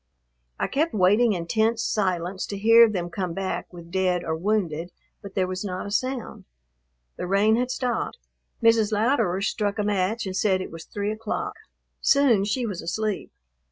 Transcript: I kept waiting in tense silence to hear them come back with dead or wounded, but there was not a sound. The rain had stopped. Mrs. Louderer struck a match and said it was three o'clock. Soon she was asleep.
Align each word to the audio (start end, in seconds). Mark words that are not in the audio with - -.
I 0.59 0.65
kept 0.65 0.95
waiting 0.95 1.33
in 1.33 1.45
tense 1.45 1.83
silence 1.83 2.47
to 2.47 2.57
hear 2.57 2.89
them 2.89 3.11
come 3.11 3.35
back 3.35 3.71
with 3.71 3.91
dead 3.91 4.23
or 4.23 4.35
wounded, 4.35 4.91
but 5.21 5.35
there 5.35 5.45
was 5.45 5.63
not 5.63 5.85
a 5.85 5.91
sound. 5.91 6.45
The 7.17 7.27
rain 7.27 7.55
had 7.55 7.69
stopped. 7.69 8.17
Mrs. 8.63 8.91
Louderer 8.91 9.43
struck 9.43 9.77
a 9.77 9.83
match 9.83 10.25
and 10.25 10.35
said 10.35 10.59
it 10.59 10.71
was 10.71 10.85
three 10.85 11.11
o'clock. 11.11 11.53
Soon 12.01 12.45
she 12.45 12.65
was 12.65 12.81
asleep. 12.81 13.31